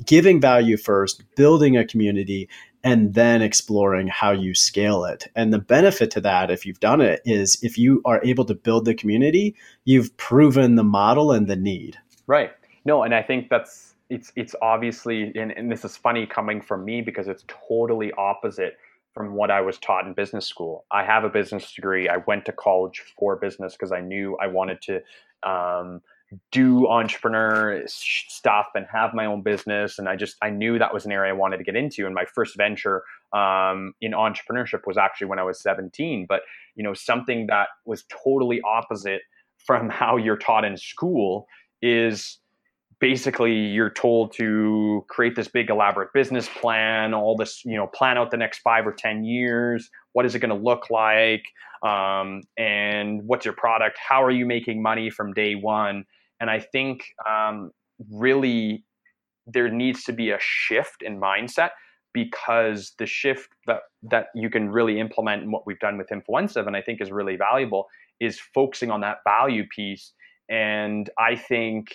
[0.05, 2.49] giving value first, building a community,
[2.83, 5.27] and then exploring how you scale it.
[5.35, 8.55] And the benefit to that, if you've done it, is if you are able to
[8.55, 11.99] build the community, you've proven the model and the need.
[12.27, 12.51] Right.
[12.85, 16.85] No, and I think that's it's it's obviously and, and this is funny coming from
[16.85, 18.77] me because it's totally opposite
[19.15, 20.85] from what I was taught in business school.
[20.91, 22.09] I have a business degree.
[22.09, 25.03] I went to college for business because I knew I wanted to
[25.49, 26.03] um,
[26.51, 29.99] do entrepreneur stuff and have my own business.
[29.99, 32.07] And I just I knew that was an area I wanted to get into.
[32.07, 36.27] And my first venture um, in entrepreneurship was actually when I was 17.
[36.29, 36.43] But
[36.75, 39.23] you know something that was totally opposite
[39.59, 41.47] from how you're taught in school
[41.83, 42.39] is
[43.05, 48.17] basically you're told to create this big elaborate business plan all this you know plan
[48.17, 49.91] out the next five or ten years.
[50.15, 51.45] What is it going to look like?
[51.83, 53.99] Um, and what's your product?
[53.99, 56.07] How are you making money from day one?
[56.41, 57.73] And I think um,
[58.11, 58.87] really
[59.47, 61.73] there needs to be a shift in mindset
[62.15, 63.81] because the shift that
[64.11, 67.13] that you can really implement in what we've done with Influencive and I think is
[67.13, 67.85] really valuable
[68.19, 70.15] is focusing on that value piece.
[70.49, 71.89] And I think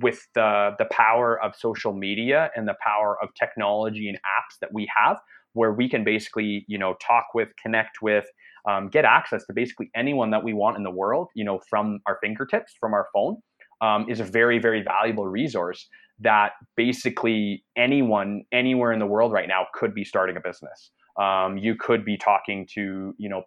[0.00, 4.72] with the the power of social media and the power of technology and apps that
[4.72, 5.18] we have,
[5.52, 8.26] where we can basically you know talk with, connect with,
[8.68, 12.00] um, get access to basically anyone that we want in the world, you know, from
[12.06, 13.36] our fingertips, from our phone,
[13.80, 15.88] um, is a very very valuable resource
[16.20, 20.90] that basically anyone anywhere in the world right now could be starting a business.
[21.20, 23.42] Um, you could be talking to you know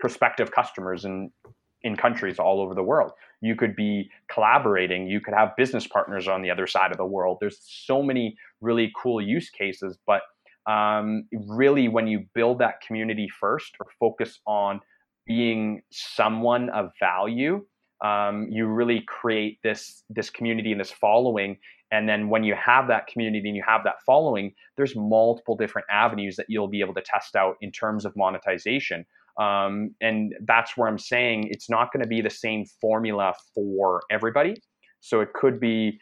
[0.00, 1.30] prospective customers in
[1.82, 3.12] in countries all over the world.
[3.40, 5.08] You could be collaborating.
[5.08, 7.38] You could have business partners on the other side of the world.
[7.40, 10.22] There's so many really cool use cases, but
[10.66, 14.80] um, really, when you build that community first or focus on
[15.26, 17.64] being someone of value,
[18.04, 21.56] um, you really create this this community and this following
[21.92, 25.88] and then when you have that community and you have that following, there's multiple different
[25.90, 29.04] avenues that you'll be able to test out in terms of monetization.
[29.38, 34.02] Um, and that's where I'm saying it's not going to be the same formula for
[34.10, 34.62] everybody.
[35.00, 35.98] So it could be,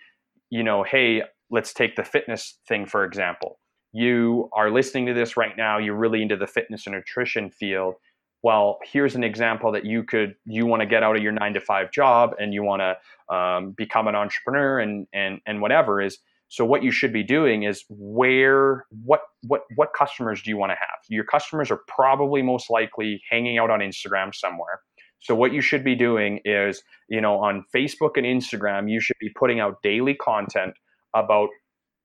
[0.51, 3.59] you know, hey, let's take the fitness thing for example.
[3.93, 7.95] You are listening to this right now, you're really into the fitness and nutrition field
[8.43, 11.55] well here's an example that you could you want to get out of your nine
[11.55, 16.01] to five job and you want to um, become an entrepreneur and and and whatever
[16.01, 16.19] is
[16.49, 20.71] so what you should be doing is where what what what customers do you want
[20.71, 20.99] to have?
[21.09, 24.81] Your customers are probably most likely hanging out on instagram somewhere.
[25.21, 29.17] So what you should be doing is you know on facebook and instagram you should
[29.21, 30.75] be putting out daily content
[31.15, 31.51] about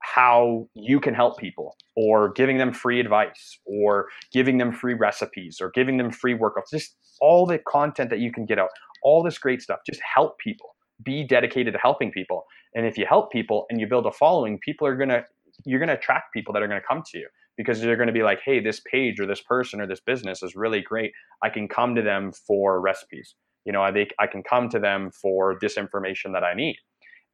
[0.01, 5.59] how you can help people or giving them free advice or giving them free recipes
[5.61, 6.71] or giving them free workouts.
[6.71, 8.69] Just all the content that you can get out
[9.03, 9.79] all this great stuff.
[9.85, 10.75] Just help people.
[11.03, 14.59] Be dedicated to helping people and if you help people and you build a following
[14.59, 15.23] people are to
[15.65, 18.39] you're to attract people that are to come to you because they're to be like
[18.45, 21.11] hey this page or this person or this business is really great
[21.43, 24.79] i can come to them for recipes you know i think i can come to
[24.79, 26.77] them for this information that i need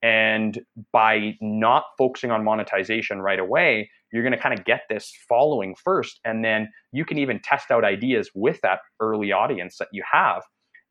[0.02, 0.60] and
[0.94, 5.76] by not focusing on monetization right away, you're going to kind of get this following
[5.76, 6.20] first.
[6.24, 10.44] And then you can even test out ideas with that early audience that you have.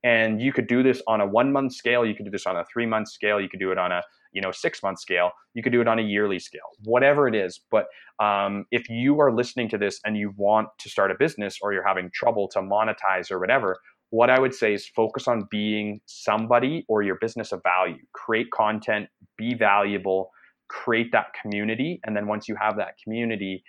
[0.05, 2.07] And you could do this on a one month scale.
[2.07, 3.41] You could do this on a three month scale.
[3.41, 5.31] You could do it on a you know six month scale.
[5.55, 7.61] You could do it on a yearly scale, whatever it is.
[7.71, 7.87] But
[8.21, 11.73] um, if you are listening to this and you want to start a business or
[11.73, 13.79] you're having trouble to monetize or whatever,
[14.11, 18.03] what I would say is focus on being somebody or your business of value.
[18.13, 20.31] Create content, be valuable,
[20.69, 22.01] create that community.
[22.05, 23.63] And then once you have that community,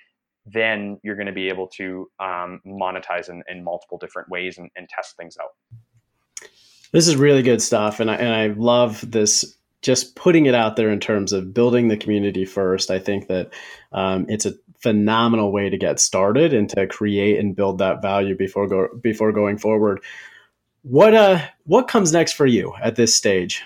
[0.45, 4.69] then you're going to be able to um, monetize in, in, multiple different ways and,
[4.75, 5.49] and test things out.
[6.91, 7.99] This is really good stuff.
[7.99, 11.87] And I, and I love this just putting it out there in terms of building
[11.87, 12.91] the community first.
[12.91, 13.53] I think that
[13.91, 18.35] um, it's a phenomenal way to get started and to create and build that value
[18.35, 20.01] before go before going forward.
[20.83, 23.63] What uh what comes next for you at this stage?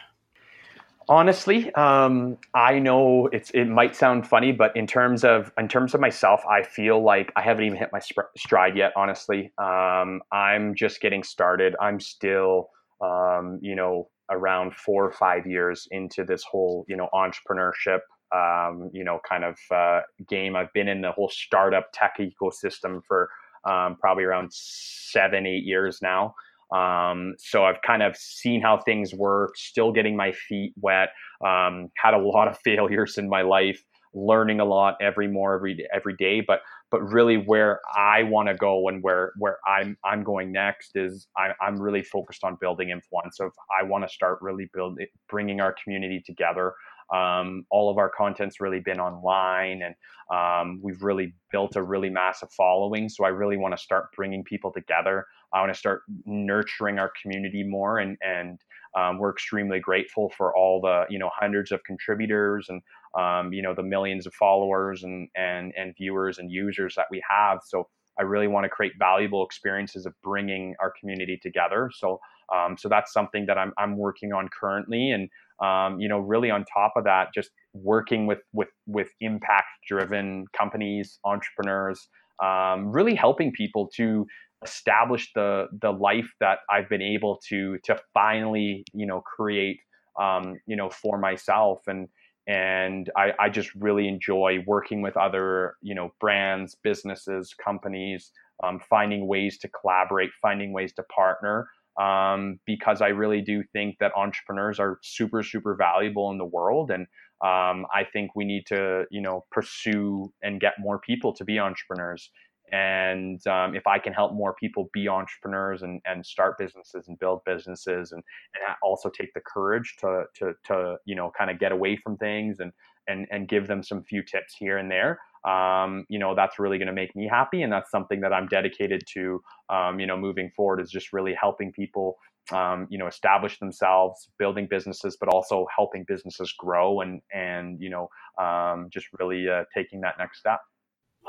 [1.09, 5.93] Honestly, um, I know it's it might sound funny, but in terms of in terms
[5.93, 7.99] of myself, I feel like I haven't even hit my
[8.37, 8.93] stride yet.
[8.95, 11.75] Honestly, um, I'm just getting started.
[11.79, 12.69] I'm still,
[13.01, 17.99] um, you know, around four or five years into this whole you know entrepreneurship
[18.33, 20.55] um, you know kind of uh, game.
[20.55, 23.29] I've been in the whole startup tech ecosystem for
[23.65, 26.33] um, probably around seven eight years now.
[26.71, 31.09] Um, so i've kind of seen how things work still getting my feet wet
[31.45, 33.83] um, had a lot of failures in my life
[34.15, 36.61] learning a lot every more every every day but
[36.93, 41.27] but really where I want to go and where where I'm I'm going next is
[41.35, 43.37] I, I'm really focused on building influence.
[43.37, 46.73] So I want to start really building bringing our community together.
[47.11, 49.95] Um, all of our content's really been online, and
[50.31, 53.09] um, we've really built a really massive following.
[53.09, 55.25] So I really want to start bringing people together.
[55.51, 58.59] I want to start nurturing our community more, and and
[58.95, 62.83] um, we're extremely grateful for all the you know hundreds of contributors and
[63.17, 67.21] um, you know the millions of followers and and and viewers and users that we
[67.29, 67.59] have.
[67.65, 67.87] So
[68.19, 71.89] I really want to create valuable experiences of bringing our community together.
[71.93, 72.19] So
[72.53, 75.29] um, so that's something that I'm I'm working on currently, and
[75.61, 80.45] um, you know really on top of that, just working with with with impact driven
[80.57, 82.07] companies, entrepreneurs,
[82.43, 84.25] um, really helping people to
[84.63, 89.79] establish the the life that I've been able to to finally you know create
[90.19, 92.07] um, you know for myself and
[92.47, 98.31] and I, I just really enjoy working with other you know brands businesses companies
[98.63, 101.67] um, finding ways to collaborate finding ways to partner
[101.99, 106.91] um, because I really do think that entrepreneurs are super, super valuable in the world.
[106.91, 107.03] And
[107.43, 111.59] um, I think we need to, you know, pursue and get more people to be
[111.59, 112.31] entrepreneurs.
[112.73, 117.19] And um, if I can help more people be entrepreneurs and, and start businesses and
[117.19, 118.23] build businesses and,
[118.55, 122.17] and also take the courage to, to, to you know, kind of get away from
[122.17, 122.71] things and,
[123.07, 126.79] and, and give them some few tips here and there, um, you know, that's really
[126.79, 127.61] going to make me happy.
[127.61, 131.35] And that's something that I'm dedicated to, um, you know, moving forward is just really
[131.39, 132.17] helping people,
[132.51, 137.89] um, you know, establish themselves, building businesses, but also helping businesses grow and, and, you
[137.89, 138.09] know,
[138.43, 140.59] um, just really uh, taking that next step.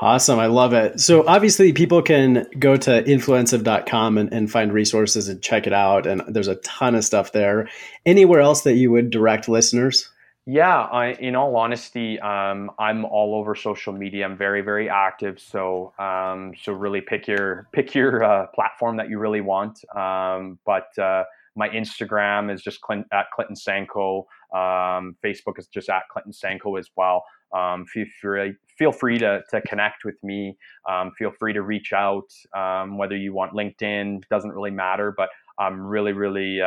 [0.01, 0.41] Awesome.
[0.41, 1.01] I love it.
[1.01, 6.07] So obviously people can go to influencive.com and, and find resources and check it out.
[6.07, 7.69] And there's a ton of stuff there.
[8.05, 10.11] Anywhere else that you would direct listeners?
[10.47, 14.27] Yeah, I, in all honesty, um, I'm all over social media.
[14.27, 15.41] I'm very, very active.
[15.41, 19.83] So, um, so really pick your pick your uh, platform that you really want.
[19.97, 21.25] Um, but uh,
[21.57, 24.25] my Instagram is just Clint, at Clinton Senkow.
[24.53, 27.25] Um, Facebook is just at Clinton Senkow as well.
[27.55, 30.57] Um, feel free feel free to to connect with me.
[30.89, 32.31] Um, feel free to reach out.
[32.97, 35.29] whether you want LinkedIn doesn't really matter, but
[35.59, 36.61] I'm really, really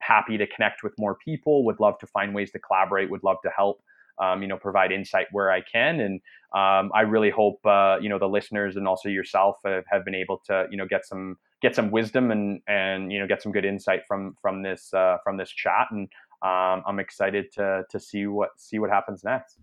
[0.00, 3.38] happy to connect with more people, would love to find ways to collaborate, would love
[3.42, 3.82] to help.
[4.20, 6.20] Um, you know, provide insight where I can, and
[6.52, 10.16] um, I really hope uh, you know the listeners and also yourself have, have, been
[10.16, 13.52] able to you know get some get some wisdom and and you know get some
[13.52, 16.08] good insight from from this uh, from this chat, and
[16.42, 19.60] um, I'm excited to to see what see what happens next.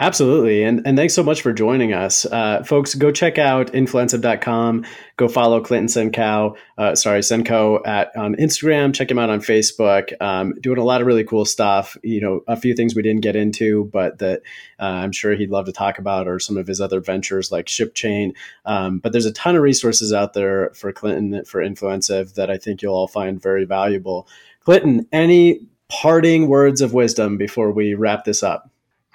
[0.00, 0.62] Absolutely.
[0.62, 2.24] And, and thanks so much for joining us.
[2.24, 4.86] Uh, folks, go check out influencive.com.
[5.16, 8.94] Go follow Clinton Senko, uh, sorry, Senkow at on Instagram.
[8.94, 10.12] Check him out on Facebook.
[10.22, 11.96] Um, doing a lot of really cool stuff.
[12.04, 14.42] You know, a few things we didn't get into, but that
[14.78, 17.66] uh, I'm sure he'd love to talk about or some of his other ventures like
[17.66, 18.36] ShipChain.
[18.66, 22.56] Um, but there's a ton of resources out there for Clinton, for Influencive that I
[22.56, 24.28] think you'll all find very valuable.
[24.60, 28.70] Clinton, any parting words of wisdom before we wrap this up?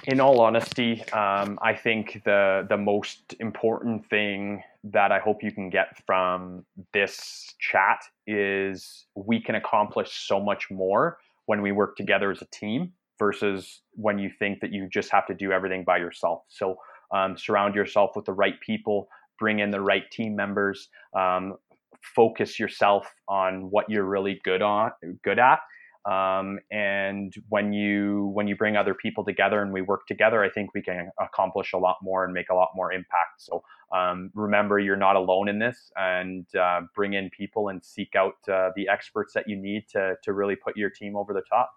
[0.05, 5.51] In all honesty, um, I think the the most important thing that I hope you
[5.51, 11.95] can get from this chat is we can accomplish so much more when we work
[11.95, 15.83] together as a team versus when you think that you just have to do everything
[15.85, 16.43] by yourself.
[16.49, 16.75] So
[17.13, 19.07] um, surround yourself with the right people,
[19.39, 21.55] bring in the right team members, um,
[22.01, 24.91] focus yourself on what you're really good on,
[25.23, 25.59] good at,
[26.05, 30.49] um, and when you when you bring other people together and we work together, I
[30.49, 33.41] think we can accomplish a lot more and make a lot more impact.
[33.41, 38.15] So um, remember, you're not alone in this, and uh, bring in people and seek
[38.15, 41.43] out uh, the experts that you need to to really put your team over the
[41.49, 41.71] top.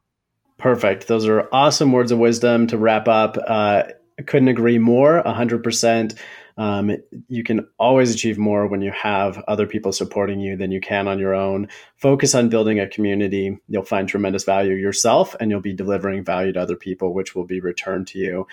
[0.58, 1.06] Perfect.
[1.06, 3.36] Those are awesome words of wisdom to wrap up.
[3.46, 3.84] Uh,
[4.22, 5.22] couldn't agree more.
[5.22, 6.14] hundred percent.
[6.58, 6.96] Um,
[7.28, 11.06] you can always achieve more when you have other people supporting you than you can
[11.06, 11.68] on your own.
[11.96, 13.58] Focus on building a community.
[13.68, 17.44] You'll find tremendous value yourself and you'll be delivering value to other people, which will
[17.44, 18.46] be returned to you.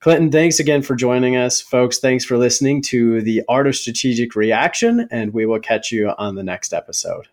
[0.00, 1.60] Clinton, thanks again for joining us.
[1.60, 6.08] Folks, thanks for listening to the Art of Strategic Reaction, and we will catch you
[6.16, 7.28] on the next episode.